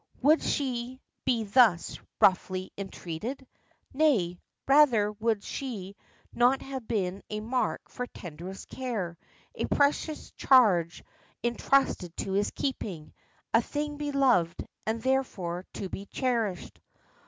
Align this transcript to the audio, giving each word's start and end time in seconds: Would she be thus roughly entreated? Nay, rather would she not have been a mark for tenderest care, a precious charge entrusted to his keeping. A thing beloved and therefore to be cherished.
Would 0.23 0.41
she 0.41 0.99
be 1.25 1.43
thus 1.43 1.99
roughly 2.19 2.71
entreated? 2.75 3.45
Nay, 3.93 4.39
rather 4.67 5.11
would 5.11 5.43
she 5.43 5.95
not 6.33 6.63
have 6.63 6.87
been 6.87 7.21
a 7.29 7.39
mark 7.39 7.87
for 7.87 8.07
tenderest 8.07 8.67
care, 8.67 9.15
a 9.53 9.65
precious 9.67 10.31
charge 10.31 11.03
entrusted 11.43 12.17
to 12.17 12.31
his 12.31 12.49
keeping. 12.49 13.13
A 13.53 13.61
thing 13.61 13.97
beloved 13.97 14.65
and 14.87 15.03
therefore 15.03 15.65
to 15.73 15.87
be 15.87 16.07
cherished. 16.07 16.79